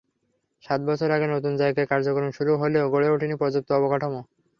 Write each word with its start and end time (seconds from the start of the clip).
সাত 0.63 0.79
বছর 0.87 1.09
আগে 1.11 1.27
নতুন 1.27 1.53
জায়গায় 1.61 1.89
কার্যক্রম 1.91 2.29
শুরু 2.37 2.51
হলেও 2.61 2.91
গড়ে 2.93 3.07
ওঠেনি 3.09 3.35
পর্যাপ্ত 3.41 3.69
অবকাঠামো। 3.73 4.21